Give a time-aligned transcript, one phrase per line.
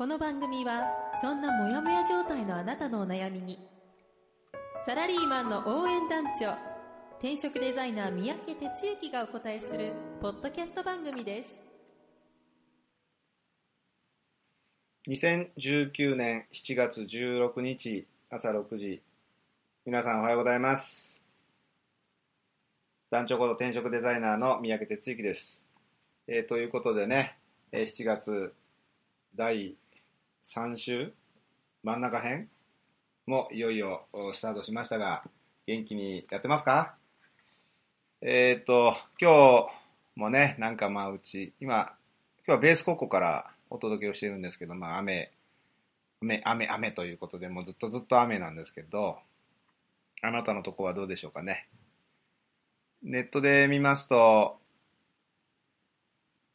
[0.00, 0.84] この番組は
[1.20, 3.58] そんなモヤモヤ状態のあなたのお悩みに
[4.86, 6.54] サラリーマンの応援団長
[7.18, 9.92] 転職デザイナー三宅哲之がお答えする
[10.22, 11.60] ポッドキャスト番組です。
[15.06, 19.02] 2019年7月16日朝6時
[19.84, 21.20] 皆さんおはようございます。
[23.10, 25.60] 団長こと転職デザイナーの三宅哲之です、
[26.26, 27.36] えーということでね
[27.70, 28.54] えー7月
[29.36, 29.76] 第
[30.44, 31.12] 3週
[31.82, 32.48] 真ん中編
[33.26, 35.22] もいよいよスタートしましたが
[35.66, 36.96] 元気にやってますか？
[38.22, 39.68] えっ、と今
[40.16, 41.92] 日もねなんかまあうち今
[42.46, 45.30] 今日はベースココからお届けをしてるんですけど、まあ、雨、
[46.20, 49.18] 雨、雨、雨ということで、もうずっとずっと雨なんですけど、
[50.22, 51.68] あなたのとこはどうでしょうかね？
[53.04, 54.58] ネットで見ますと、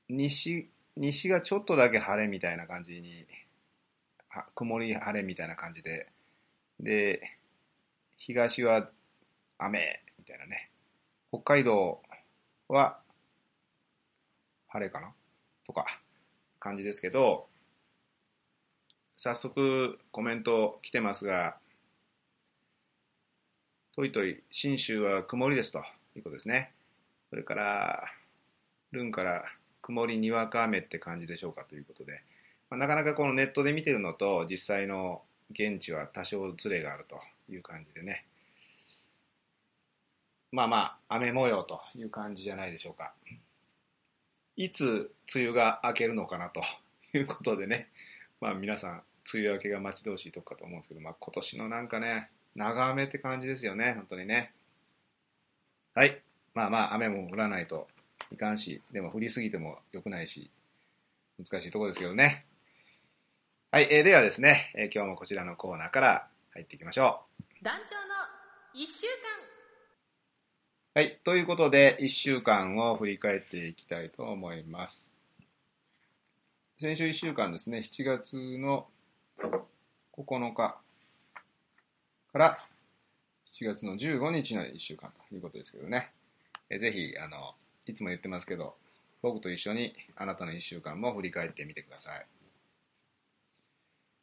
[0.09, 3.25] 西、西がちょっとだけ晴れみたいな感じに、
[4.55, 6.07] 曇り晴れみたいな感じで、
[6.79, 7.37] で、
[8.17, 8.89] 東は
[9.57, 10.69] 雨みたいなね。
[11.31, 12.01] 北海道
[12.67, 12.99] は
[14.67, 15.13] 晴れかな？
[15.65, 15.85] とか。
[16.57, 17.47] 感じですけど、
[19.17, 21.57] 早速コメント来てますが、
[23.95, 26.73] といとい、信州は曇りですということですね。
[27.29, 28.11] それから、
[28.93, 29.45] ルンから
[29.83, 31.65] 曇りにわか雨って感じでしょうか？
[31.65, 32.23] ということで、
[32.69, 35.21] まあ、なかなかこのネットで見てるのと実際の
[35.51, 37.19] 現地は多少ずれがあると
[37.51, 38.25] いう感じでね。
[40.51, 43.13] まあまあ、雨模様という感じじゃないでしょうか。
[44.55, 46.61] いつ梅雨が明けるのかなと
[47.13, 47.89] いうことでね、
[48.39, 49.03] まあ皆さん、
[49.33, 54.53] 梅雨明けが待ち遠しいとこかと思うんですけど、まあ今年のなんかね、長雨って感じですよね、本当にね。
[55.93, 56.21] はい。
[56.53, 57.89] まあまあ、雨も降らないと
[58.31, 60.49] いかんし、でも降りすぎても良くないし、
[61.37, 62.45] 難しいところですけどね。
[63.75, 63.89] はい。
[63.91, 67.23] えー、ではですね、えー、今日もこちらのコーナーから入っていきましょ
[67.61, 67.61] う。
[67.61, 69.05] 団長の1週
[70.93, 71.19] 間はい。
[71.25, 75.11] ということで、1週間を振り返っていきたいと思います。
[76.79, 78.87] 先週1週間ですね、7月の
[80.17, 80.79] 9日
[82.31, 82.57] から
[83.51, 86.13] 7月の15日の1週間ということですけどね。
[86.69, 87.55] えぜひ、あの、
[87.87, 88.77] いつも言ってますけど、
[89.21, 92.25] 僕と一緒にあなたの1週間も振り返ってみてください。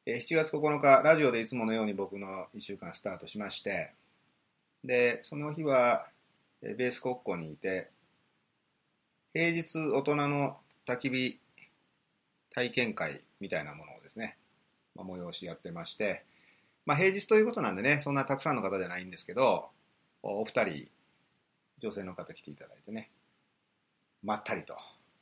[0.05, 3.93] え7月9日、ラジオでいつものように僕の1週間スタートしまして、
[4.83, 6.09] で、その日は、
[6.61, 7.89] えベース国庫にいて、
[9.33, 11.39] 平日大人の焚き火
[12.51, 14.37] 体験会みたいなものをですね、
[14.97, 16.25] まあ、催しやってまして、
[16.85, 19.71] まあ、平日ということなんでね、そんなたくさんの方じゃないんですけど、
[20.25, 20.89] お二人、
[21.79, 23.09] 女性の方来ていただいてね、
[24.25, 24.77] まったりと。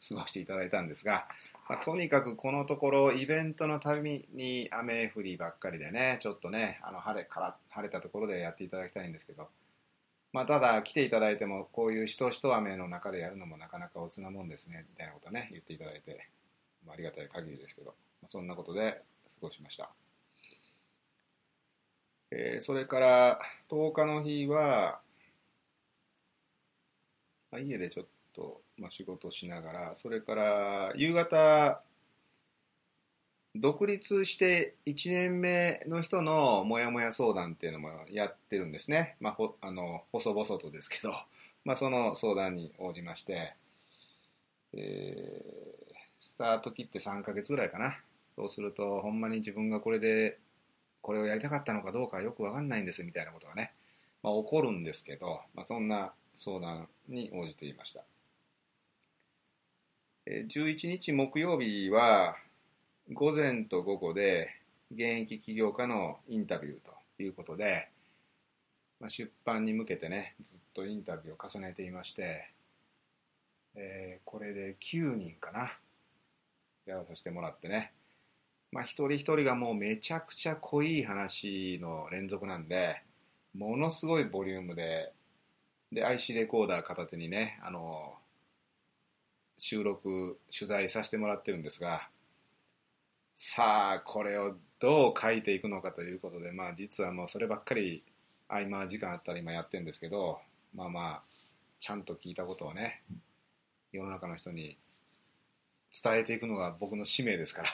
[0.09, 1.27] 過ごしていただいたんですが、
[1.69, 9.49] まあ、とにかくこのところイベントのたびに雨降りばっかりでね、ちょっとね、あの晴れから晴れたところでやっていただきたいんですけど、
[10.33, 16.29] まあ、ただ来ていただいてもこういうしとしと雨の中でやるのもなかなかおつなもんですねみたいなことね言っていただいて、
[16.87, 19.03] まあ、ありがたい限りですけど、まあ、そんなことで
[19.35, 19.91] 過ごしました、
[22.31, 23.41] えー、それから
[23.71, 25.01] 10日の日は、
[27.51, 31.83] まあ、家でちょっと、まあ、仕事しながらそれから夕方
[33.57, 39.17] 独立して1年目の人のモヤモヤ相談っていうのもやってるんですね。
[39.21, 41.15] まあ、ほあの細々とですけど、
[41.65, 43.55] まあ、その相談に応じまして、
[44.73, 47.99] えー、スタート切って3ヶ月ぐらいかな。
[48.37, 50.39] そうすると、ほんまに自分がこれで、
[51.03, 53.73] これをやりたかったのかどうかよくわかんないんですみたいなことがね、
[54.23, 58.05] まあ、起こるんですけど、まあ、そんな相談に応じていました。
[60.31, 62.37] 11日木曜日は、
[63.13, 64.49] 午前と午後で
[64.93, 66.75] 現役起業家のインタビュー
[67.17, 67.89] ということで、
[69.01, 72.49] まあ、出版に向けてねずっとインタビューを重ねていまして、
[73.75, 75.73] えー、これで9人かな
[76.87, 77.93] やらさせてもらってね、
[78.71, 83.03] まあ、一人一人がもうめちゃくちゃ濃い話の連続なんで
[83.57, 85.13] ものすごいボリュームで
[85.91, 88.15] で IC レコーダー片手にねあの
[89.61, 92.09] 収録取材させてもらってるんですが
[93.43, 98.05] さあ、これをどう書いていくのかということで、まあ実はもうそればっかり
[98.49, 100.41] 合間時間あったら今やってるんですけど、
[100.75, 101.23] まあまあ、
[101.79, 103.03] ちゃんと聞いたことをね、
[103.93, 104.77] 世の中の人に
[106.03, 107.69] 伝えていくのが僕の使命ですから、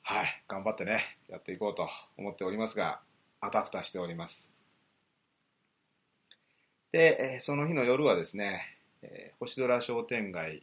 [0.00, 3.00] はい、頑張ってね、やっていこうと思っておりますが、
[3.42, 4.50] あたふたしております。
[6.92, 10.62] で、その日の夜はですね、えー、星空商店街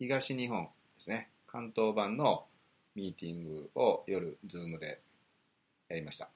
[0.00, 0.64] 東日本
[0.96, 2.46] ですね、関東版の
[2.94, 4.98] ミーティングを夜、ズームで
[5.90, 6.30] やりました。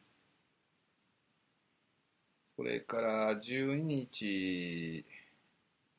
[2.54, 5.06] それから12日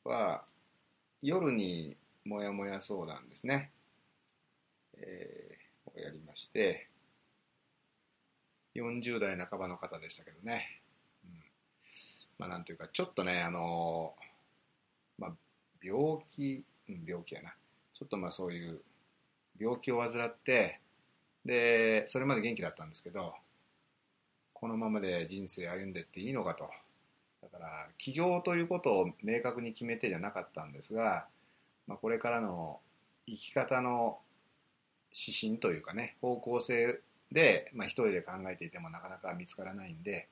[0.04, 0.44] は
[1.20, 3.72] 夜にもやもや相談ですね、
[4.96, 6.86] えー、をやりまして、
[8.76, 10.82] 40代半ばの方でしたけどね、
[11.24, 11.32] うん、
[12.38, 14.14] まあなんというか、ちょっとね、あの
[15.18, 15.32] まあ、
[15.82, 17.54] 病気、うん、病気やな。
[17.94, 18.80] ちょっとまあそういう
[19.58, 20.80] 病気を患って、
[21.44, 23.34] で、それまで元気だったんですけど、
[24.52, 26.68] このままで人生歩んでっていいのかと。
[27.42, 31.26] だから、起業ということを明確に決めてじゃなかったんですが、
[31.86, 32.80] まあ、これからの
[33.26, 34.18] 生き方の
[35.12, 37.00] 指針というかね、方向性
[37.30, 40.28] で、まあ、一人で考えていてもなかなか見つからないんで、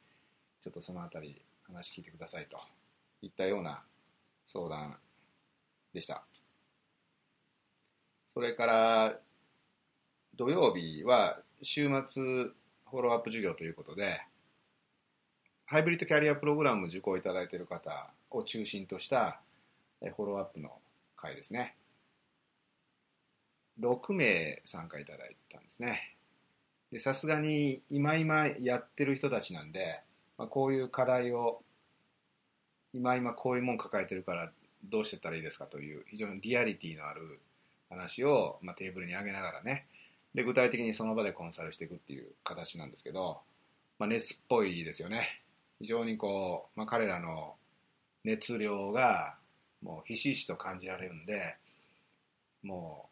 [0.62, 2.59] ちょっとそのあたり話聞いてくださいと
[3.23, 3.83] いったような
[4.47, 4.97] 相談
[5.93, 6.25] でした。
[8.35, 9.17] それから
[10.37, 14.21] 土曜日は週末フォローアップ授業ということで、
[15.67, 19.41] ハイブリッドキャリアプログラムを受講いただいている方を中心とした
[20.01, 20.71] フォローアップの
[21.17, 21.77] 会ですね。
[23.81, 26.17] 6名参加いただいたんですね。
[26.99, 30.01] さすがに今今やってる人たちなんで、
[30.39, 31.63] まあ、こういう課題を
[32.93, 34.51] 今今こういうもん抱えてるから
[34.85, 37.41] どうしてったらいいですかという非常にリアリティのある
[37.94, 39.87] 話を、まあ、テーブルに上げながらね
[40.35, 43.41] で具体的にその場でコンサルしていくっていう形なんですけど、
[43.99, 45.43] まあ、熱っぽいですよね
[45.81, 47.55] 非常にこう、まあ、彼らの
[48.25, 49.35] 熱量が
[49.82, 51.56] もうひしひしと感じられるんで
[52.62, 53.08] も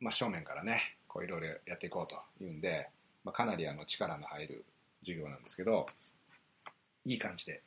[0.00, 2.88] う、まあ、正面からねこういろいろやっていこうというんで、
[3.24, 4.64] まあ、かなりあの力の入る
[5.00, 5.86] 授業なんですけど
[7.04, 7.62] いい感じで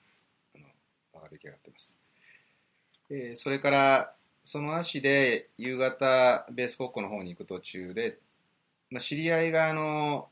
[0.55, 0.65] あの
[1.13, 1.97] 場が出来上がってます。
[3.09, 4.13] えー、それから、
[4.47, 8.17] その足で夕方、ベース国庫の方に行く途中で、
[8.89, 10.29] まあ、知り合いがあの、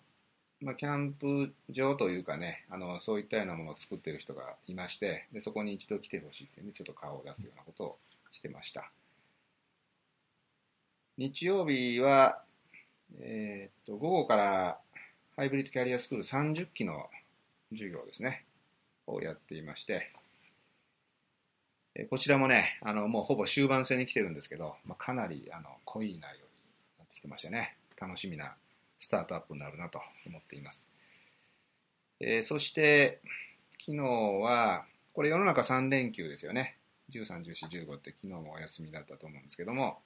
[0.61, 7.97] まあ、キャンプ場というかね、あの、そういったようなものを作ってる人がいまして、でそこに一度来てほしいっていうね、ちょっと顔を出すようなことを
[8.31, 8.89] してました。
[11.17, 12.41] 日曜日は、
[13.19, 14.79] えー、っと、午後から
[15.35, 17.09] ハイブリッドキャリアスクール30期の
[17.73, 18.45] 授業ですね、
[19.07, 20.13] をやっていまして、
[22.09, 26.21] こちらもね、あの、もうほぼ終盤戦に来てるんですけど、まあ、かなりあの濃い内容に
[26.99, 28.53] なってきてましてね、楽しみな
[28.99, 30.89] スタートアップになるなと思っています。
[32.19, 33.21] えー、そして、
[33.79, 36.77] 昨日は、これ世の中3連休ですよね。
[37.11, 39.99] 13、14、15って昨日もお休みだったと思うんですけども、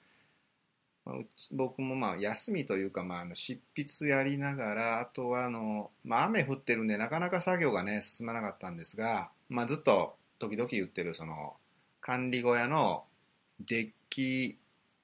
[1.04, 1.16] まあ、
[1.50, 11.54] 僕もまあ休みというか、まあ、あの執筆やりながら、あとはあの、まあ、雨降ってるんでなかなか作業がね、進まなかったんですが、まあ、ずっと時々言ってるその
[12.00, 13.04] 管理小屋の
[13.60, 14.58] デッキ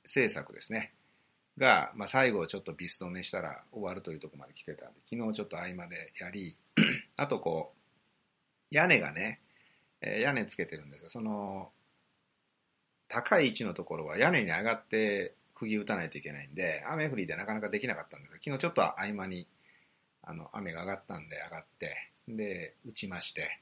[0.04, 0.92] 制作ですね。
[1.58, 6.56] が、まあ、最後ちょっとビス止めしたら終わるというところまで来てたんで、昨日ちょっと合間でやり、
[7.16, 7.72] あとこ
[8.70, 9.40] う、屋根がね、
[10.00, 11.10] えー、屋根つけてるんですよ。
[11.10, 11.70] その、
[13.08, 19.48] 高い位置のところは屋根に上がって釘打たないといけないんで、雨降りでなかなかできなかったんですが、昨日ちょっと合間に、
[20.22, 23.60] あの、雨が上がったんで上がって、で、打ちまして、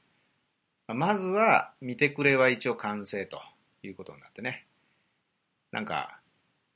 [0.87, 3.41] まずは、見てくれは一応完成と
[3.81, 4.67] いうことになってね。
[5.71, 6.19] なんか、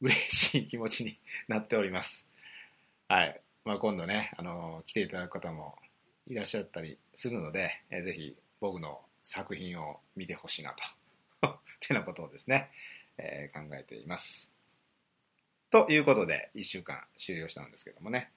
[0.02, 2.28] 嬉しい気持ちになっております。
[3.08, 3.42] はい。
[3.66, 5.76] まあ、今度ね、あの、来ていただく方も
[6.28, 10.74] いらっしゃったりするので、えー、ぜひ僕の作品を見てほしいな
[11.42, 11.48] と。
[11.48, 12.72] ってなことをですね、
[13.18, 14.52] えー、考えています。
[15.70, 18.32] ということで、1週間終了したんですけどもね。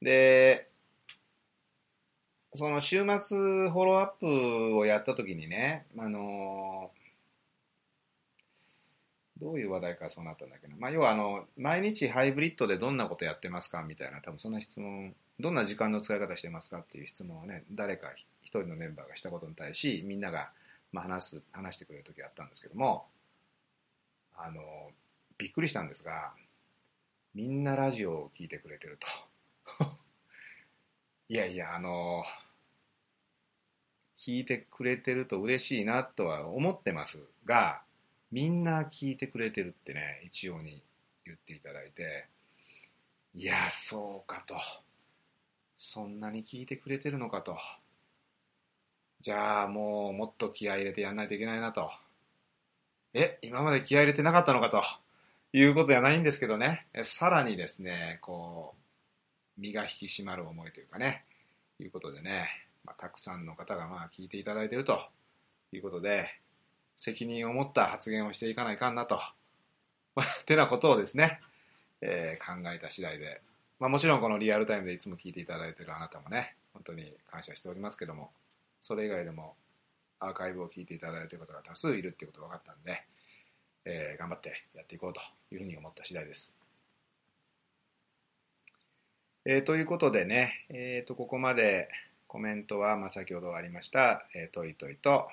[0.00, 0.70] で、
[2.58, 6.90] その週末フォローアップをやった時にね、あの
[9.40, 18.08] どういう話題かそうなったんだけど、まあ、要はあの、毎日ハイブリッドでどんなことやってますかみたいな、多分そんな質問、どんな時間の使い方してますかっていう質問をね、誰か
[18.42, 20.50] 一人のメンバーがしたことに対し、みんなが、
[20.90, 23.06] まあ、話す、話してくれる時があったんですけども、
[24.36, 24.62] あの、
[25.38, 26.32] びっくりしたんですが、
[27.34, 28.98] みんなラジオを聞いてくれてる
[29.78, 29.84] と。
[31.28, 32.24] いやいや、あの、
[34.18, 37.82] 聞いてくれてると嬉しいなとは思ってますが、
[38.30, 40.82] みんな聞いてくれてるってね、一応に
[41.24, 42.26] 言っていただいて、
[43.34, 44.56] いや、そうかと。
[45.76, 47.56] そんなに聞いてくれてるのかと。
[49.20, 51.90] じゃあもうもっと気合入れてやんないといけないなと。
[53.14, 54.82] え、今まで気合入れてなかったのかと
[55.56, 56.86] いうことじゃないんですけどね。
[57.04, 58.74] さらにですね、こ
[59.58, 61.24] う、身が引き締まる思いというかね、
[61.80, 64.98] いうことでね、まあ、たくさんの方がまあ聞いていただいていると
[65.72, 66.40] いうことで、
[66.96, 69.20] 責任を持った発言をしていかないかんなと。
[70.16, 71.38] まあてなことをですね、
[72.00, 73.42] えー、考えた次第で、
[73.78, 78.32] まあもちろんこのリアルタイムでいつも聞いていただいているあなたもね、本当に感謝しておりますけども、
[78.80, 79.54] それ以外でも
[80.18, 83.04] アーカイブを聞いていただいている方が多数いるっていうことが分かったんで、
[83.84, 85.20] えー、頑張ってやっていこうと
[85.52, 86.54] いうふうに思った次第です。
[89.44, 91.90] えー、ということでね、えー、とここまで
[92.28, 95.28] コメントは、まあ、先ほどありました、えー、トイトイと、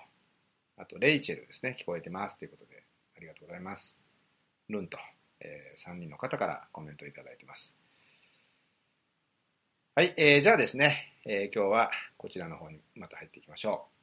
[0.78, 2.84] あとレイチェルですね、聞こえてますということで、
[3.18, 4.00] ありがとうございます。
[4.70, 4.98] ルンと、
[5.42, 7.78] えー、3人の方からコメントいただいてます。
[9.94, 13.95] はい、えー、じゃあですね、えー、今日はこちらの方にまた入っていきましょう。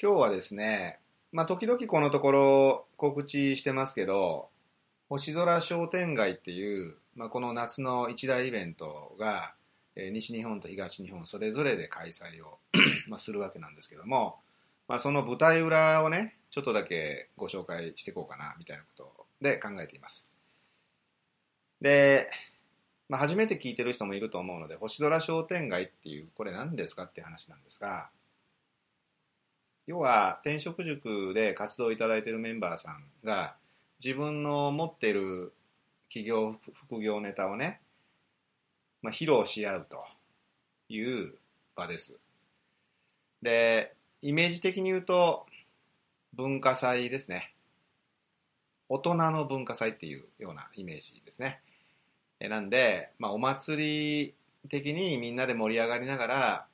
[0.00, 1.00] 今日はですね、
[1.32, 4.48] まあ、時々このところ告知してますけど、
[5.08, 9.54] 星空商店街っていう、まあ、この夏の一大イベントが、
[9.96, 12.58] え西日本と東日本それぞれで開催を
[13.10, 14.36] まあするわけなんですけども、
[14.86, 20.28] まあ、その舞台裏をね、ちょっとだけご紹介していこうかな、みたいなことで考えています。
[21.80, 22.30] で、
[23.08, 28.10] まあ、初めて聞いてる人もいると思うので、星空商店街っていう、これ何ですかって話なんですが、
[29.88, 33.56] 要は転職塾で活動いただいているメンバーさんが
[34.04, 35.52] 自分の持っている
[36.08, 36.54] 企業
[36.86, 37.80] 副業ネタをね
[39.02, 40.04] まあ、披露し合うと
[40.88, 41.34] いう
[41.76, 42.16] 場です。
[43.42, 45.46] で、イメージ的に言うと、
[46.34, 47.54] 文化祭ですね。
[48.88, 51.60] 大人の文化祭っていうようなイメージですね。
[52.40, 54.34] なんで、まあ、お祭り
[54.68, 56.66] 的にみんなで盛り上がりながら、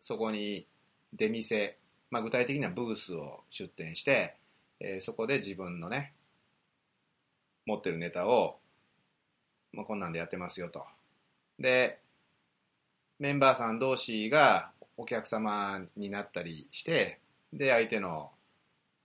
[0.00, 0.66] そこに
[1.12, 1.76] 出店、
[2.10, 4.36] まあ、具体的にはブースを出店して、
[4.80, 6.12] えー、そこで自分のね、
[7.66, 8.58] 持ってるネタを、
[9.72, 10.84] まあ、こんなんでやってますよと。
[11.58, 11.98] で、
[13.18, 17.18] メンバーさん同士がお客様になったりして、
[17.52, 18.30] で、相手の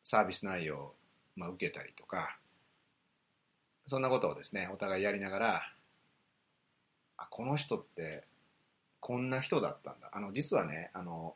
[0.03, 0.93] サービス内容を、
[1.35, 2.37] まあ、受けたりとか、
[3.87, 5.73] そんなことをですね、お互いやりながら、
[7.17, 8.23] あ、この人って
[8.99, 10.09] こんな人だったんだ。
[10.13, 11.35] あの、実はね、あの、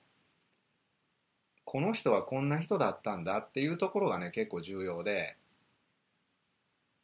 [1.76, 5.36] この人はこんな人だったんだっていうところがね、結構重要で、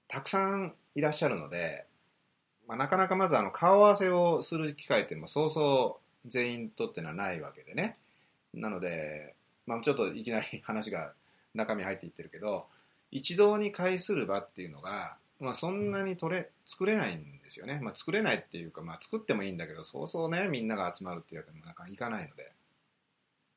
[0.07, 1.85] たくさんいらっしゃるので、
[2.69, 7.97] まあ、なかなかまずあの顔合わせをする機会っていうのもそうそう全員とってのはないわけでね。
[8.53, 9.35] なので、
[9.67, 11.11] まあ、ちょっといきなり話が
[11.53, 12.67] 中身入っていってるけど、
[13.11, 17.81] 一堂に会する場っていうのが、まあ、そんなに取れ、作れないんですよね。
[17.83, 22.53] まあ、作れないっていうか、まあ、作ってもいいんだけど、そうそうね、みんなが集まるっていうわけにもなかなかいかないので。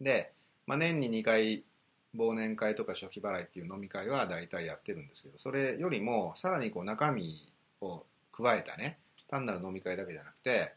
[0.01, 0.33] で、
[0.67, 1.65] まあ、年に2回、
[2.17, 8.99] 忘年会とか初期払いっていう飲み会は大体やってるんですけど、それよりも、さらにこう中身を加えたね、
[9.35, 10.73] 単なる飲み会だけじゃなくて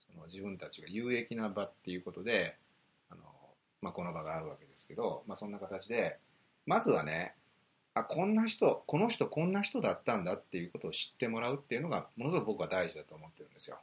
[0.00, 2.56] その自分たちが有益な場っていうことで
[3.10, 3.22] あの、
[3.82, 6.18] まあ、この場があるわけですけど、まあ、そんな形で
[6.66, 7.34] まずはね
[7.94, 13.78] あこんな人この人こんな人だったんだっていうことを知ってもらうっていうのがものすごく僕は大事だと思ってるんですよ。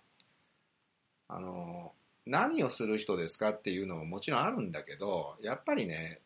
[1.30, 1.94] あの
[2.26, 6.20] 何をする人ですかっていうのももちろんあるんだけどやっぱりね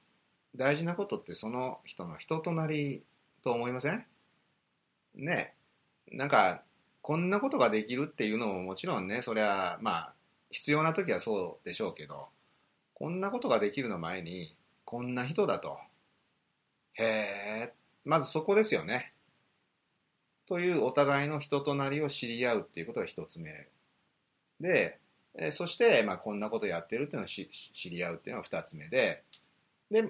[0.55, 3.03] 大事なことってその人の人となり
[3.43, 4.05] と思いません？
[5.15, 5.53] ね
[6.11, 6.61] なんか
[7.01, 10.13] こんなことができるっていうのももちろんね、そりゃ、まあ、
[10.49, 12.29] 必要な時はそうでしょうけど、
[12.95, 15.77] こんなことができるの前に、こんな人だと。
[16.95, 17.73] へえ、
[18.05, 19.13] まずそこですよね。
[20.47, 23.67] というお互いの人となりを知り合うっていうことが一つ目。
[24.59, 24.97] で、
[25.37, 27.49] えそして、まあ、こんなことやってるっていうのを知
[27.89, 29.23] り合うっていうのが二つ目で、
[29.91, 30.03] で、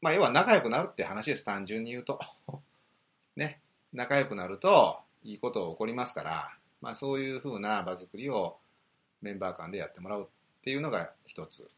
[0.00, 2.20] まあ、要は仲良くなるって話です、単純に言うと。
[3.36, 3.60] ね。
[3.92, 8.58] 仲良くなると、いいこと起こりますから、まあ、そういうふうな場作りを
[9.20, 10.26] メンバー間でやってもらうっ
[10.62, 11.68] ていうのが一つ。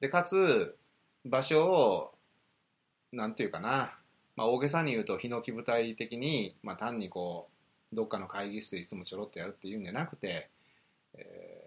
[0.00, 0.76] で、かつ、
[1.24, 2.14] 場所を、
[3.12, 3.96] なんていうかな、
[4.36, 7.48] まあ、大げさに言うと、ヒノキ舞台的に、まあ、単にこ
[7.92, 10.48] う、どっかの会議室でいつもちょろっとやるっていうんじゃなくて、
[11.14, 11.59] えー、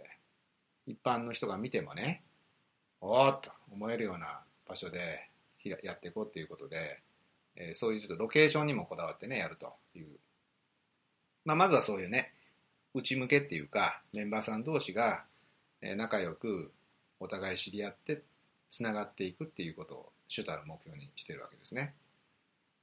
[0.86, 2.24] 一般の人が見てもね、
[3.02, 5.30] おーっと思えるような場所で
[5.63, 7.00] やっていこうっていうことで、
[7.56, 10.08] えー、そういうちょっとロケーションにもこだわってね、やるという
[11.46, 12.34] まあ、まずはそういうね、
[12.94, 15.24] 内向けっていうか、メンバーさん同士が
[15.82, 16.72] 仲良く
[17.20, 18.22] お互い知り合って、
[18.70, 21.94] つながっていくっていうことを主たる目標にしてるわけですね。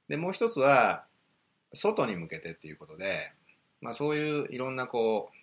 [0.07, 1.05] で、もう一つは、
[1.73, 3.31] 外に向けてっていうことで、
[3.81, 5.37] まあそういういろんなこう、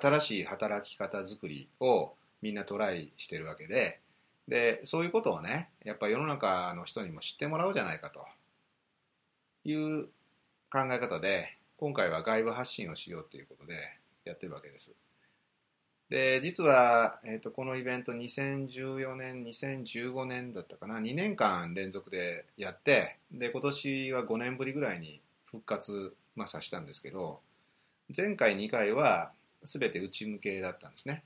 [0.00, 4.00] 新しい働き方づくりをみんなトライしてるわけで、
[4.48, 8.26] で、そういうことをね、やっぱ世の中の人にも知ってもらおうじゃないかと
[9.64, 10.08] いう
[10.70, 13.74] 考え方で、今回は外部発信をしようということで
[14.24, 14.92] やってるわけです。
[16.10, 27.40] で、実は、えっ、ー、と、このイベント2014年、2015年だったかな、2年間連続でやって、で、今年は5年ぶりぐらいに復活、まあ、さしたんですけど、
[28.14, 29.32] 前回2回は
[29.64, 31.24] 全て内向けだったんですね。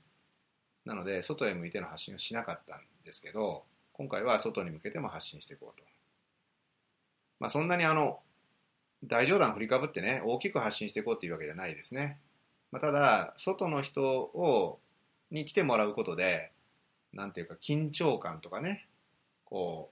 [0.85, 5.85] なので、外へ向いての発信をしなかったんですけど、今回は外に向けても発信していこうと。
[7.39, 8.19] まあ、そんなにあの、
[9.03, 12.19] 大冗談振りかぶってね、大きく発信していこうっていうわけじゃないですね。
[12.71, 14.79] まあ、ただ、外の人を、
[15.31, 16.51] に来てもらうことで、
[17.13, 18.87] なんていうか緊張感とかね、
[19.45, 19.91] こ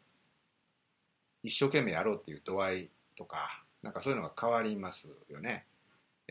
[1.43, 5.65] う、一生懸命やろうっていう度合いとか、なんかそういうのが変わりますよね。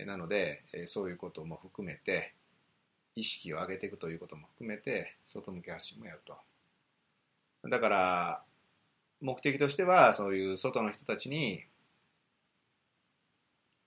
[0.04, 2.34] なので、そういうことも含めて、
[3.14, 6.36] 意識を上げていくということも含めて、外向け発信もやると。
[7.68, 8.42] だから、
[9.20, 11.64] 目的としては、そういう外の人たちに、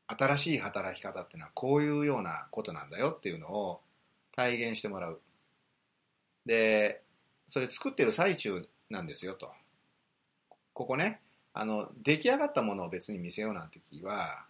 [0.08, 3.82] 新しい働き方っていうのはこういうようなことなんだよっていうのを
[4.36, 5.22] 体現してもらう。
[6.48, 7.04] で、
[7.48, 9.52] それ作ってる最中なんですよと。
[10.74, 11.22] ここね、
[11.54, 14.46] あの、出来上がったものを別に見せようなんて気は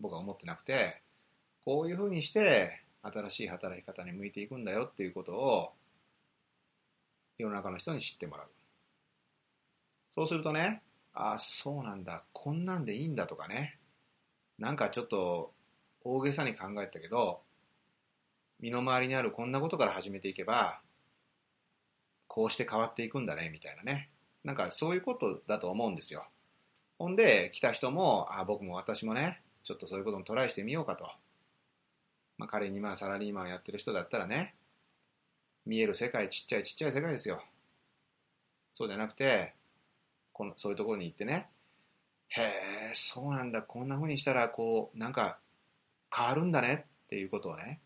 [0.00, 1.00] 僕は思ってなくて、
[1.64, 5.72] こういうふうにして新しい働き方に向いていくんだよっていうことを
[7.38, 8.46] 世の中の人に知ってもらう。
[10.14, 13.78] そうするとね、ああ、そうなんだ、こんなんでいいんだとかね、
[14.58, 15.52] なんかちょっと
[16.02, 17.40] 大げさに考えたけど、
[18.60, 20.80] 身の回りにあるこんなことから始めていけば、
[22.28, 24.10] こうして変わっていくんだね、みたいなね。
[24.44, 26.26] なんかそういうことだと思うんですよ。
[26.98, 31.10] ほんで、来た人も、あ、僕も私もね、ちょっとそういうこともトライしてみようかと。
[32.38, 34.54] まあ仮にまあサラリーマンやってる人だったらね、
[35.66, 37.42] 見える世界、ちっちゃいちっちゃい世界ですよ。
[38.72, 39.54] そうじゃなくて、
[40.32, 41.48] このそういうところに行ってね、
[42.36, 42.42] へ
[42.90, 45.38] え、そうなんだ、こんな風にしたら、こう、なんか、
[46.14, 47.80] 変わるんだねっていうことをね、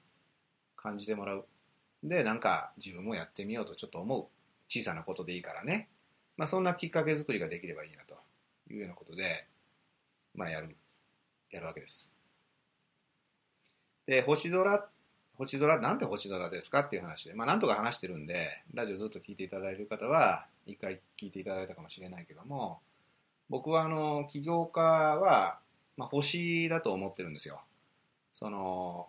[0.76, 1.46] 感じてもらう。
[2.02, 4.26] で、なんか、自分もやってみようとちょっと思う。
[4.68, 5.88] 小さなことでいいからね。
[6.37, 8.14] まあ、そんなきっかけ作りができればいいなと
[8.70, 9.46] いうようなことで、
[10.34, 10.76] まあ、やる、
[11.50, 12.11] やるわけです。
[14.09, 14.88] で、星空、
[15.37, 22.81] 星空、なんで星空ですかっていう話で、まあ、なんとか話してるんで、ラジオずっと聞いていただいてる方は、一回聞いていただいたかもしれないけども、
[23.51, 25.59] 僕はあの起業家は、
[25.99, 27.61] まあ、星だと思ってるんですよ。
[28.35, 29.09] その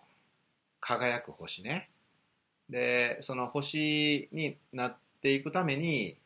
[0.80, 1.88] 輝く星ね。
[2.68, 6.16] でその星になっていくために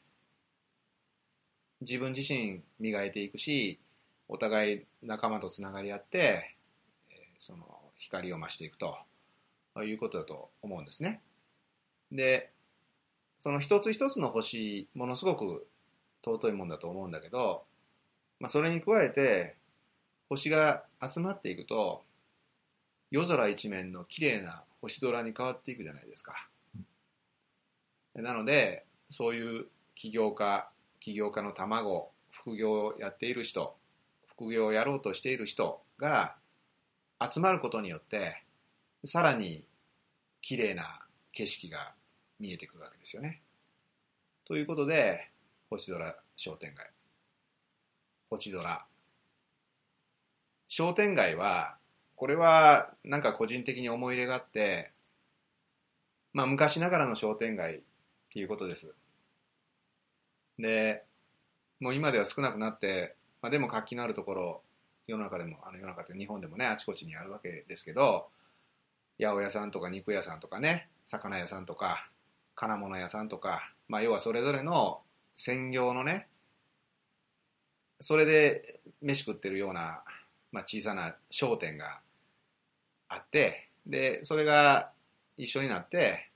[1.81, 3.79] 自分自身磨いていくし
[4.29, 6.55] お互い仲間とつながり合って
[7.39, 8.97] その光を増していくと
[9.83, 11.21] いうことだと思うんですね。
[12.12, 12.51] で
[13.40, 15.67] その一つ一つの星ものすごく
[16.25, 17.64] 尊いもんだと思うんだけど
[18.40, 19.57] まあ、それに加えて、
[20.29, 22.05] 星が集まっていくと、
[23.11, 26.49] 夜空一面の綺麗な星空に変わっていくじゃないですか。
[28.14, 30.69] なので、そういう起業家、
[31.01, 33.77] 起業家の卵、副業をやっている人、
[34.27, 36.35] 副業をやろうとしている人が
[37.20, 38.42] 集まることによって、
[39.05, 39.64] さらに
[40.40, 41.00] 綺麗な
[41.33, 41.94] 景色が
[42.38, 43.42] 見えてくるわけですよね。
[44.44, 45.31] ということで、
[45.70, 46.90] 星空商店街。
[48.31, 48.87] 星空。
[50.68, 51.77] 商店街は、
[52.16, 54.90] これはなんか個人的に思い入れがあって、
[56.33, 57.81] まあ昔ながらの商店街っ
[58.31, 58.92] ていうことです。
[60.59, 61.05] で、
[61.81, 64.62] もう今では少なくなって、まあでも活気のあるところ、
[65.07, 68.29] 世の中でも、あの世の中って日本でもね、あちこちにあるわけですけど、
[69.19, 72.09] 八百屋さんとか肉屋さんとかね、魚屋さんとか、
[72.55, 75.01] 金物屋さんとか、まあ要はそれぞれの
[75.37, 76.29] 専業のね、
[78.01, 80.03] それで飯食ってるような、
[80.53, 82.01] まあ、小さな商店が
[83.09, 84.90] あって、で、それが
[85.37, 86.31] 一緒になって、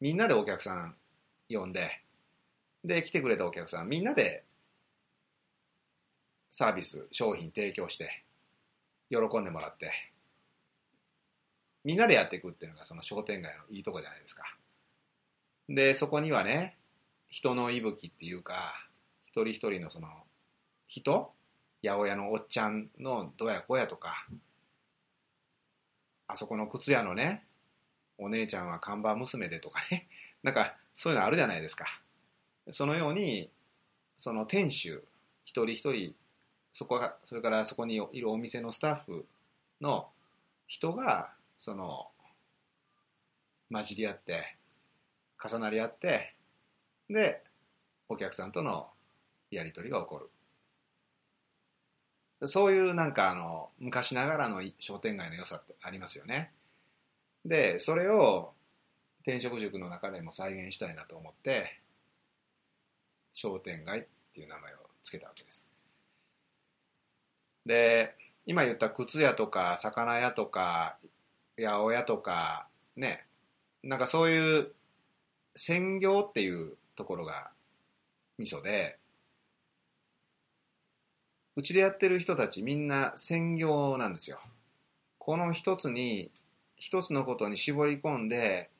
[0.00, 0.94] みんなでお客さん
[1.50, 2.02] 呼んで、
[2.84, 4.44] で、来てくれたお客さん、みんなで
[6.56, 8.24] サービス、商品提供して、
[9.10, 9.92] 喜んでもらって、
[11.84, 14.42] みんなでやっていくっていうのがその商店街のいいとこじゃないですか。
[15.68, 16.78] で、そこにはね、
[17.28, 18.72] 人の息吹っていうか、
[19.26, 20.08] 一人一人のその
[20.88, 21.30] 人
[21.82, 24.26] 八百屋のおっちゃんのどやこやとか
[26.26, 27.44] あそこの靴屋のね
[28.16, 30.08] お姉ちゃんは看板娘でとかね
[30.42, 32.00] なんかそういうのあるじゃないですか。
[32.70, 33.50] そのように、
[34.18, 35.04] その店主、
[35.44, 36.14] 一人一人、
[36.76, 39.24] そこが、それからそこにいるお店のスタッフ
[39.80, 40.10] の
[40.66, 42.08] 人が、その、
[43.72, 44.58] 混じり合って、
[45.42, 46.34] 重なり合って、
[47.08, 47.42] で、
[48.10, 48.88] お客さんとの
[49.50, 50.28] やりとりが起こ
[52.40, 52.46] る。
[52.46, 56.52] そういうなんかあの、昔ながらの商店街の良さってありますよね。
[57.46, 58.52] で、それを
[59.22, 61.80] 転職塾の中でも再現したいなと思って、
[63.32, 65.65] 商店街っていう名前を付けたわけです。
[67.66, 68.14] で、
[68.46, 70.96] 今言った靴屋とか魚屋とか
[71.58, 73.26] 八百屋とかね、
[73.82, 74.72] なんかそういう
[75.54, 77.50] 専業っていうところが
[78.38, 78.98] ミソで、
[81.56, 84.38] うちでやってる人たちみんな専業なんですよ。
[85.18, 86.30] この一つに、
[86.76, 88.70] 一つのことに絞り込んで、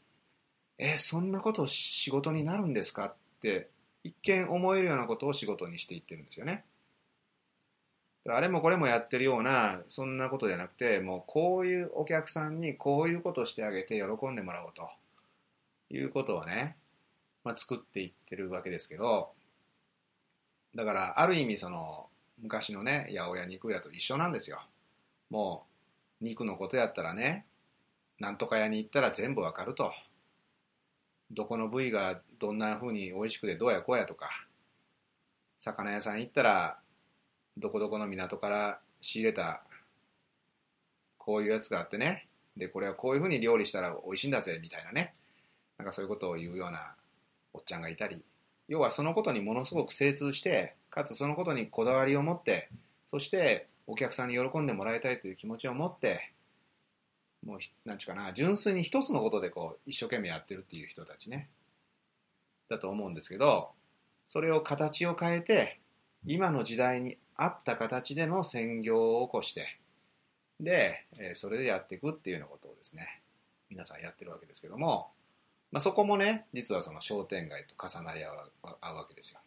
[0.78, 3.70] え、そんなこと仕事になるんですかって
[4.04, 6.64] 一見思えるようなことを仕事にしていってるんですよね。
[8.28, 14.88] あれもこれもやってるような、そんなことじゃなくて、もうこういうお客さんにこういうことしてあげて喜んでもらおうと
[15.90, 16.76] いうことをね、
[17.44, 19.30] まあ、作っていってるわけですけど、
[20.74, 22.08] だからある意味その
[22.42, 24.60] 昔のね、八百屋肉屋と一緒なんですよ。
[25.30, 25.64] も
[26.20, 27.46] う肉のことやったらね、
[28.18, 29.92] なんとか屋に行ったら全部わかると。
[31.30, 34.28] どこの部位がどんな風に美味しくてどうやこうやとか、
[35.60, 36.78] 魚屋さん行ったら、
[37.56, 39.62] どこどこの港から仕入れた、
[41.18, 45.14] こういうやつがあってね、で、これはこういう風に料理したら美味しいんだぜ、みたいなね。
[45.78, 46.94] なんかそういうことを言うような
[47.52, 48.22] おっちゃんがいたり、
[48.68, 52.68] 要はそのことにものすごく精通して、かつそのことにこだわりを持って、
[53.08, 56.32] そしてお客さんに喜んでもらいたいという気持ちを持って、
[57.44, 61.48] もう、なんちゅうかな、純粋に一つのことでこう、一生懸命やってるっていう人たちね。
[62.68, 63.70] だと思うんですけど、
[64.28, 65.80] それを形を変えて、
[66.24, 69.78] 今の時代に合った形での専業を起こして、
[70.60, 73.20] で、それでやっていくっていうようなことをですね、
[73.68, 75.10] 皆さんやってるわけですけども、
[75.72, 79.40] まあ、そこもね、実はその商店街と重なり合うわけですよ。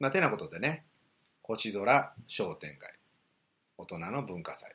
[0.00, 0.84] まあ、てなことでね、
[1.42, 2.92] 星空商店街、
[3.78, 4.74] 大人の文化祭、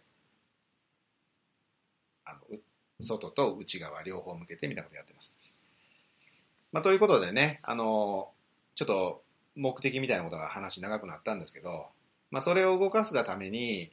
[2.26, 2.40] あの
[3.00, 5.38] 外と内側両方向けてみたいなことやってます。
[6.72, 8.32] まあ、ということでね、あの、
[8.76, 9.24] ちょっと
[9.56, 11.88] 目的みたいなことが話長くなったんですけど、
[12.30, 13.92] まあ、それを動かすがために、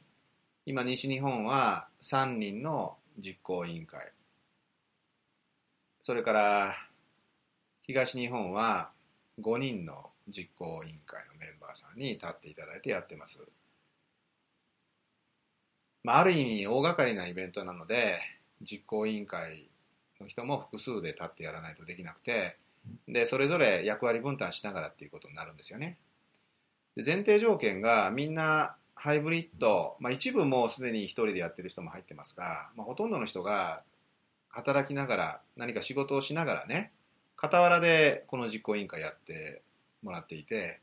[0.65, 4.11] 今西日本は3人の実行委員会、
[6.01, 6.75] それから
[7.83, 8.91] 東日本は
[9.41, 13.39] 5人の実行委員会のメンバーさんに立っていただいてやってます。
[16.03, 18.19] まあ、ある意味大掛かりなイベントなので、
[18.61, 19.69] 実行委員会
[20.21, 22.57] の人も複数で立ってやらないとできなくて、
[23.07, 25.97] で、それぞれ役割分担しながらっていうことになるんですよね。
[26.95, 33.81] で前提条件がみんなハイブリッド、まあ、一部もうすでに一人でやってる人も入ってますが、まあ、ほとんどの人が
[34.49, 36.91] 働きながら何か仕事をしながらね、
[37.37, 39.61] 傍らでこの実行委員会やって
[40.03, 40.81] もらっていて、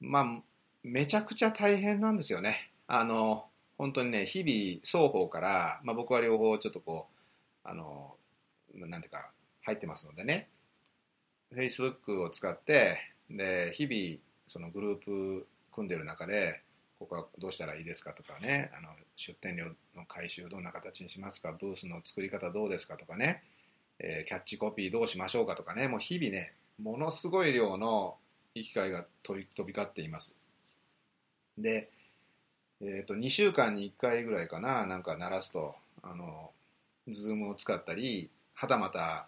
[0.00, 0.42] まあ、
[0.82, 2.70] めちゃくちゃ大変なんですよね。
[2.86, 3.46] あの、
[3.78, 7.08] 本当にね、日々双方から、まあ僕は両方ちょっとこ
[7.64, 8.16] う、あの、
[8.74, 9.30] なんていうか、
[9.62, 10.48] 入ってますのでね、
[11.54, 12.98] Facebook を使って、
[13.30, 16.62] で、日々、そのグループ組んでる中で、
[16.98, 23.42] ここはどうしたらいいですかとかね、あの、出店料の回収どんな形にしますか、ブースの作り方どうですかとかね、
[23.98, 28.16] えー、キャッチコピーどうしましょうかとかね、もう日々ね、ものすごい量の
[28.54, 30.34] 行き交いが飛び飛び交っています。
[31.58, 31.90] で、
[32.80, 36.50] えっ、ー、と、2週間に1回ぐらいかな、なんか鳴らすと、あの、
[37.08, 39.26] ズームを使ったり、はたまた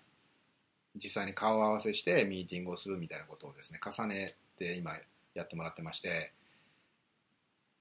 [0.97, 4.93] 実際に顔合わせしてミーティングをするみたいなことをですね、重ねて今
[5.35, 6.33] やってもらってまして、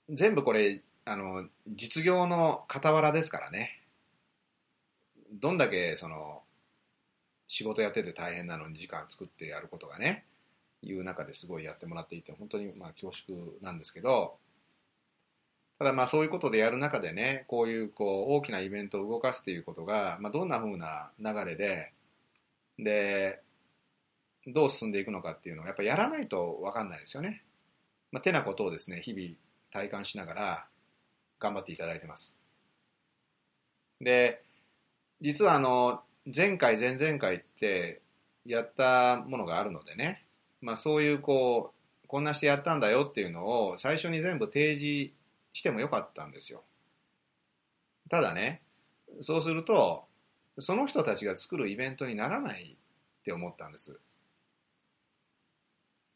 [0.10, 3.82] 全部これ、あの、実業の傍らですからね、
[5.32, 6.42] どんだけその、
[7.48, 10.26] 仕事やってて大変なのに時間作ってやることがね、
[10.82, 14.36] いう中ですごいやってもらっていて、本当にまあ恐縮なんですけど、
[15.80, 21.92] ただまあそういうことでやる中でね、こういうこう大きなイベントを動かすということが、まあどんな風な流れで、
[22.80, 23.42] で、
[24.48, 27.44] どう進んでいくのかっていうのをやっぱやらないとわかんないですよね。
[28.12, 29.36] まあ、てなことをですね、日々
[29.72, 30.66] 体感しながら
[31.40, 32.38] 頑張っていただいてます。
[34.02, 34.44] で、
[35.22, 36.02] 実はあの、
[36.34, 38.02] 前回、前々回って
[38.46, 40.26] やったものがあるのでね、
[40.62, 45.14] まあそういうこう、こんなしてやったんだよっていうのを最初に全部提示
[45.54, 46.64] してもよかったんですよ。
[48.10, 48.62] ただね、
[49.22, 50.06] そうすると、
[50.60, 52.78] その人たちが作るイベントにならない
[53.22, 53.98] って思ったんです。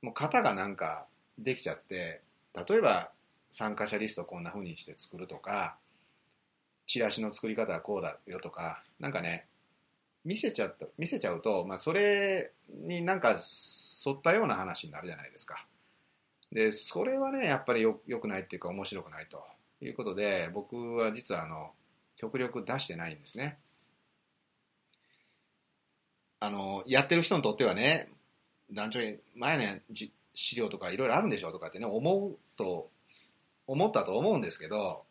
[0.01, 1.07] もう型がなんか
[1.39, 2.21] できちゃって、
[2.67, 3.11] 例えば
[3.51, 5.77] 参加者リストこんな風にして作るとか、
[6.85, 9.45] チラシの作り方はこうだよとか、なんかね、
[10.23, 13.41] 見せちゃった、見せちゃうと、まあそれになんか
[14.05, 15.65] 沿ったような話になるじゃないですか。
[16.51, 19.43] で、それはね、やっぱりよ良くないっていうか面白くないと
[19.81, 21.71] いうことで、僕は実はあの、
[22.15, 23.57] 極力出してないんですね。
[26.39, 28.09] あの、やってる人にとってはね、
[28.71, 29.79] 団長に前の
[30.33, 32.89] 資料とかいろいろあるんでしょうとかってね、思うと、
[33.65, 35.03] 思ったと思うんですけど、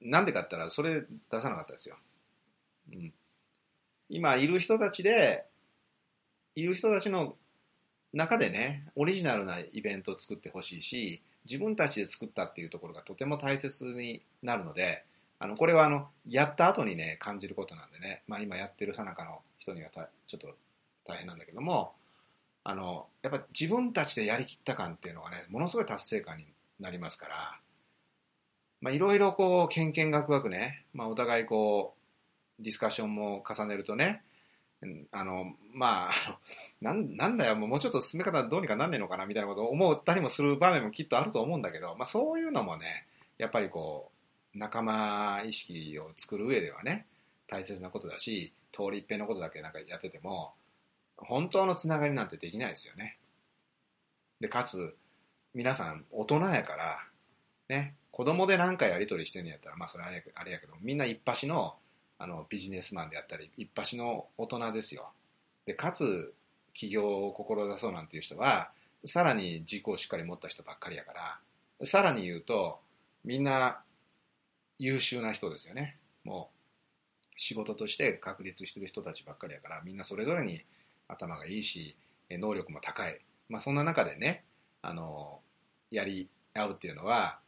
[0.00, 1.96] なんでかって言ったらそれ出さなかったですよ。
[2.92, 3.12] うん。
[4.08, 5.44] 今いる人たちで、
[6.54, 7.36] いる人たちの
[8.12, 15.04] 中でね、オリジナルなイベントを作ってほしいし、自分たちで作ったっていうところがとても大切になるので、
[15.38, 20.54] あの、これはあの、やった後にね、感じることなんでね、まあ今やってるさなかの人にはたちょっと
[21.06, 21.92] 大変なんだけども、
[22.64, 26.46] あの、やっぱ自分たちでやりきった感っていうのがね、ものすごい達成感に
[26.80, 27.58] なりますから、
[28.80, 31.94] まあいろいろこう、けんけんがくがくね、まあお互いこ
[32.60, 34.22] う、ディスカッションも重ねるとね、
[35.12, 36.38] あの、まあ、
[36.80, 43.06] なんなんだよ、もうちょっと進め方どうにかなんねえのかなみたいなことを思ったりもする場面もきっとあると思うんだけど、まあそういうのもね、
[43.38, 44.10] やっぱりこ
[44.54, 47.06] う、仲間意識を作る上ではね、
[47.46, 50.54] 大切なことだし、通り一遍のことだけなんかやってても、
[51.16, 53.18] 本当のつながりなんてできないですよね。
[54.40, 54.96] で、かつ、
[55.54, 56.98] 皆さん大人やから、
[57.68, 61.76] ね、子供で何かやり取りしてんやったら、まあそれあれやあれやけど、みんな一発の
[62.18, 65.10] あのビジネスマンであったり、一発の大人ですよ。
[65.66, 66.32] で、かつ、
[66.74, 68.70] 起業を志そうなんていう人は、
[69.04, 71.12] さらに軸をしっかり持った人ばっかりやか
[71.80, 72.80] ら、さらに言うと、
[73.24, 73.82] みんな
[74.78, 75.98] 優秀な人ですよね。
[76.24, 76.61] もう、
[77.36, 80.64] 仕事として確立してる人たちばっかりやから、みんなそれぞれに
[81.08, 81.96] 頭がいいし、
[82.30, 83.20] 能力も高い。
[83.48, 84.44] まあそんな中でね、
[84.82, 85.40] あの、
[85.90, 87.38] やり合うっていうのは、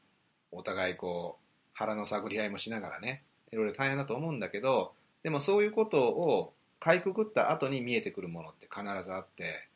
[0.53, 9.69] お互いこう、腹の探り合いもしながらね、いろいろ大変だと思うんだけど、でもそういうことをかいくぐった後に見えてくるものって必ずあって、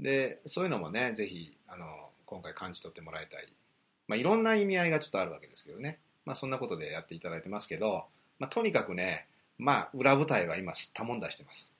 [0.00, 3.52] で、そういうのもね、ぜひ、あの、今回感じ取ってもらいたい。
[4.08, 5.98] まあいろんな意味合いがちょっとあるわけですけどね。
[6.24, 8.06] まあそんなことでやっていただいてますけど、
[8.40, 11.72] まあとにかくね、まあ裏舞台は今すったもんだしてます。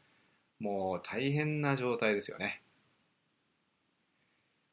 [0.60, 2.62] もう大変な状態ですよね。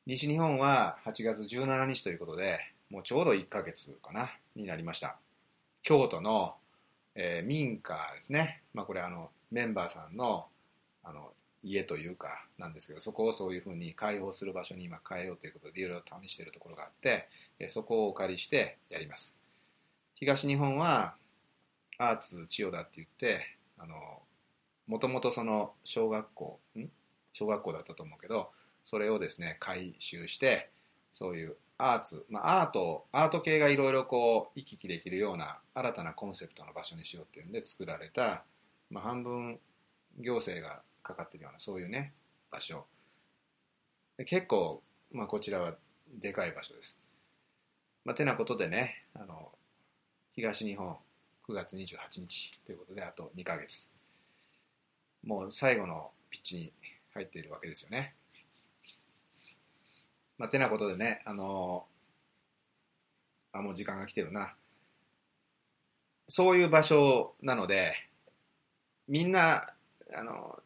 [0.05, 5.17] 西日本は8月17日ということで、もうちょうど1ヶ月かな、になりました。
[5.81, 6.55] 京都の、
[7.15, 8.61] えー民家ですね。
[8.73, 10.47] まあこれあの、メンバーさんの、
[11.03, 11.31] あの、
[11.63, 19.35] 家というかなんですけど、そこをそういうふうに開放する場所に今変えようということでいろいろ試しているところがあって、えーそこをお借りしてやります。
[20.15, 21.15] 東日本は、
[21.97, 23.95] アーツ千代田って言って、あの、
[24.87, 26.85] もともとその小学校、ん？
[27.33, 28.51] 小学校だったと思うけど、
[28.85, 30.69] それをですね、改修して、
[31.13, 38.43] そういうアーツ、まあアート、アート系がいろいろこう行き来できるような新たなコンセプトの場所にしようっていうんで作られた、
[38.89, 39.59] まあ半分
[40.19, 42.13] 行政がかかってるようなそういうね、
[42.51, 42.85] 場所。
[44.17, 44.81] で結構、
[45.11, 45.75] まあこちらは
[46.19, 46.97] でかい場所です。
[48.05, 49.51] まあてなことでね、あの、
[50.33, 50.97] 東日本
[51.49, 53.87] 9月28日ということで、あと2ヶ月。
[55.25, 56.73] もう最後のピッチに
[57.13, 58.15] 入っているわけですよね。
[60.37, 61.85] まあ、てなことでね、あの
[63.53, 64.53] あ、もう時間が来てるな。
[66.29, 67.95] そういう場所なので、
[69.07, 69.69] みんな、
[70.13, 70.59] あの、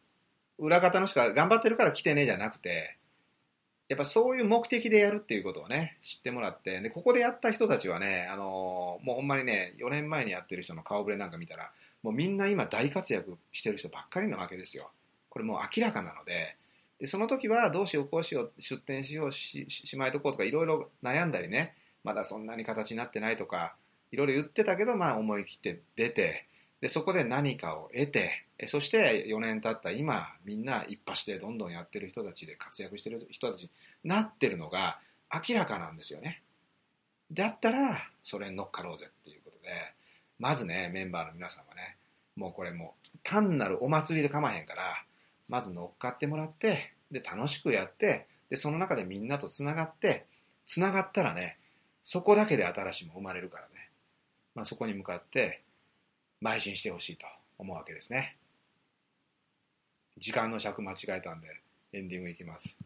[0.58, 2.96] 裏方の人が頑張ってるから来てねじゃなくて、
[3.92, 11.70] やっぱそういう目的でやるっていうことをね、知ってもらって、で、ここでやった人たちはね、あのもうほんまにね、4年前にやってる人の顔ぶれなんか見たら、
[12.02, 14.90] もうみんな今大活躍してる人ばっかりなわけですよ。
[15.28, 16.56] これもう明らかなので、
[17.02, 21.74] でその時はどうしようこうしよう出店しようししまいとこうとかいろいろ悩んだりね
[22.04, 23.74] まだそんなに形になってないとか
[24.12, 26.46] いろいろ言ってたけどまあ思い切って出て
[26.80, 33.70] でそこで何かを得てそして4年経った今みんな一発でどんどんやってる人たちで活躍してる人たちに
[34.04, 34.98] なってるのが
[35.32, 36.42] 明らかなんですよね
[37.32, 39.70] だったらそれに乗っかろうぜっていうことで
[40.38, 41.96] まずねメンバーの皆さんはね
[42.36, 45.04] もうこれもう単なるお祭りで構わへんから
[45.52, 50.24] まず乗っかってもらって、で、楽しくやって、で、その中でみんなと繋がって、
[50.64, 51.58] 繋がったらね、
[52.04, 53.90] そこだけで新しいも生まれるからね。
[54.54, 55.62] まあそこに向かって、
[56.42, 57.26] 邁進してほしいと
[57.58, 58.38] 思うわけですね。
[60.18, 61.48] 時間の尺間違えたんで、
[61.92, 62.78] エンディングいきます。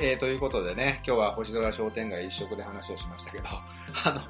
[0.00, 3.44] えー、ということでね、今日は星空商店街一色で話をしましたけど、
[4.04, 4.20] あの、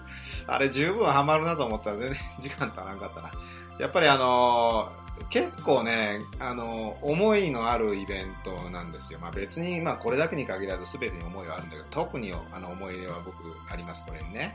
[0.46, 3.30] あれ十分ハマるなと思ったら全然時間足らんかったな。
[3.78, 9.18] やっぱりあのー結構ね、あのー思いのあるイベントなんですよ。
[9.18, 13.36] まあ別に、まあこれだけに限らず全てに思いはあるんだけど、特にあの思い入れは僕
[13.70, 14.54] あります、これにね。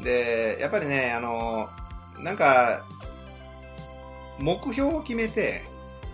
[0.00, 2.84] で、やっぱりね、あのーなんか、
[4.38, 5.64] 目標を決めて、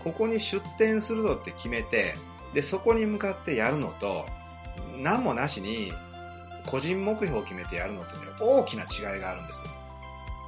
[0.03, 2.13] ここに出店するのって決めて、
[2.53, 4.25] で、そこに向かってやるのと、
[4.97, 5.91] 何もなしに、
[6.65, 9.61] 個人目標を決めてやるのとね、大きな違いがあるんです。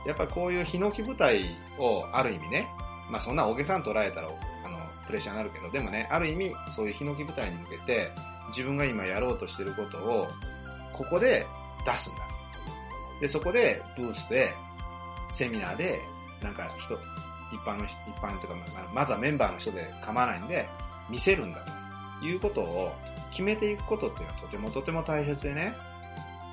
[0.06, 1.44] やっぱりこういうヒノキ舞台
[1.80, 2.68] をある意味ね、
[3.10, 8.12] まあそんな大げさに捉えたら、あの、プレッシャーになるけど、でもね、ある意味、そういうヒノキ舞台に向けて、
[8.50, 10.28] 自分が今やろうとしてることを、
[10.94, 11.46] ここで
[11.86, 12.20] 出すんだ。
[13.20, 14.54] で、そこで、ブースで、
[15.32, 16.00] セミナーで、
[16.42, 16.94] なんか人、
[17.52, 20.68] 一般の人、一般というか、まあまずはメンバーの人で構わないんで、
[21.10, 21.85] 見せるんだと
[22.22, 22.94] いうことを
[23.32, 25.74] 決めていくことっていうのはとてもとても大切でね、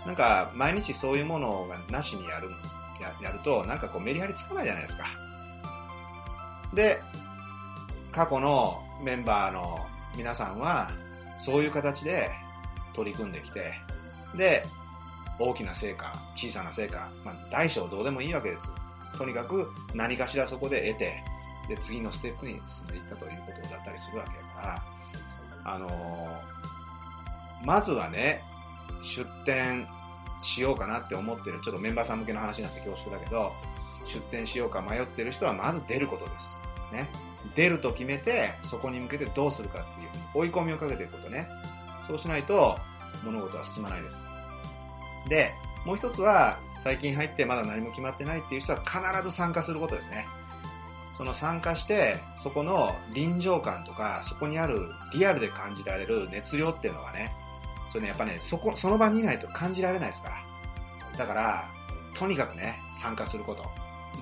[0.07, 2.51] なんか毎日そういうものがなしにやる、
[3.01, 5.07] ややると、なんかこうメリハリつかないじゃないですか。
[6.75, 7.01] で、
[8.13, 9.79] 過去のメンバーの
[10.17, 10.91] 皆さんは、
[11.45, 12.31] そういう形で
[12.95, 13.75] 取り組んできて、
[14.37, 14.63] で、
[15.39, 18.73] 大きな成果、小さな成果、まあ大小どうでもいいわけです。
[19.17, 21.23] とにかく何かしらそこで得て、
[21.69, 24.83] で、次のステップに進んでいったということだったりするわけだから、
[25.65, 26.53] あのー
[27.65, 28.43] まずはね、
[29.03, 29.87] 出店
[30.43, 33.53] しようかなって思ってる、ちょっとメンバーさん向けの話になって恐縮だけど、
[34.07, 36.57] 出店しようか迷ってる人はまず出ることです。
[36.93, 37.09] ね。
[37.55, 41.49] 出ると決めて、そこに向けてどうするかっていう、追い込みをかけていくことね。
[42.07, 42.77] そうしないと、
[43.25, 44.25] 物事は進まないです。
[45.29, 45.53] で、
[45.87, 50.27] もう一つは、最近入ってまだ何も決まってないっていう人は必ず参加することですね。
[51.23, 57.33] その参加して、そこの臨場感とか、そこにあるリアルで感じられる熱量っていうのがね、
[57.91, 61.19] それね、やっぱね、そこ、その場にいないと感じられないですから。
[61.19, 61.65] だから、
[62.19, 63.65] とにかくね、参加すること。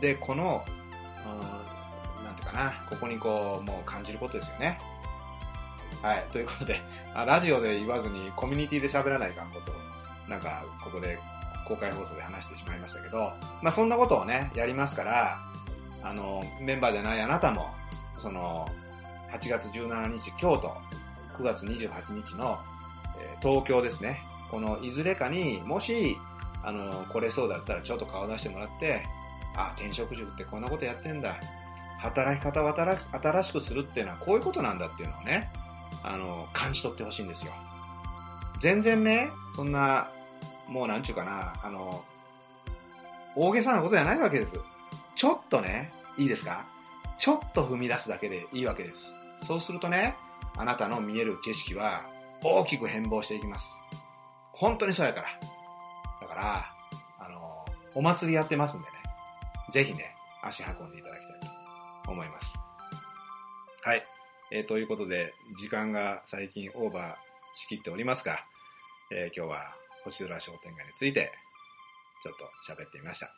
[0.02, 0.62] で、この、
[1.24, 4.78] うんなんていうかな、ここにこう、もう感じることですよね。
[6.02, 6.82] はい、ということで、
[7.14, 9.72] あラジオで言わずにコミュニティで喋らないかんこと、
[10.28, 11.18] なんか、ここで
[11.64, 13.32] 公開放送で話してしまいましたけど、
[13.62, 15.49] まあそんなことをね、やりますから、
[16.02, 17.70] あの、メンバーでないあなたも、
[18.18, 18.66] その、
[19.32, 20.76] 8月17日京都、
[21.36, 22.58] 9月28日の、
[23.18, 24.20] えー東京ですね。
[24.50, 26.16] このいずれかにもし、
[26.62, 29.02] あの、来れそうだったらちょっと顔出してもらって、
[29.56, 31.36] あ、転職塾ってこんなことやってんだ。
[32.00, 35.50] 働き方を新しくするっていうのはこういうことなんだっていうのをね、
[36.02, 37.52] あの、感じ取ってほしいんですよ。
[38.58, 40.10] 全然ね、そんな、
[40.66, 42.02] もうなんちゅうかな、あの、
[43.36, 44.52] 大げさなことじゃないわけです。
[45.20, 46.64] ちょっとね、いいですか？
[47.18, 49.14] ちょっと踏み出すだけでいいわけです。
[49.46, 50.16] そうするとね、
[50.56, 52.06] あなたの見える景色は
[52.42, 53.70] 大きく変貌していきます。
[54.50, 55.28] 本当にそうやから。
[56.22, 56.74] だから、
[57.18, 58.92] あの、お祭りやってますんでね、
[59.70, 61.40] ぜひね、足運んでいただきたい
[62.06, 62.58] と思います。
[63.82, 64.02] はい。
[64.50, 67.14] えーということで、時間が最近オーバー
[67.58, 68.42] しきっておりますが、
[69.12, 71.30] えー今日は星空商店街について、
[72.22, 73.30] ちょっと喋ってみました。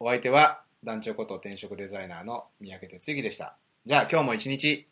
[0.00, 3.56] お相手は、団長こと転職デザイナーの三宅哲之でした。
[3.86, 4.86] じゃあ今日も一日、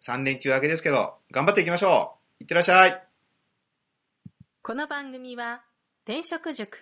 [0.00, 3.02] 3連休明けですけど、頑張っていきましょういってらっしゃい
[4.62, 5.62] この番組は
[6.04, 6.78] 転職塾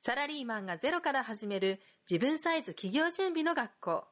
[0.00, 4.04] サラリーマンがゼロから始める自分サイズ企業準備の学校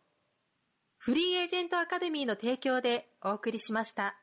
[0.97, 4.17] フリーエージェントアカデミーの提供でお送りしました。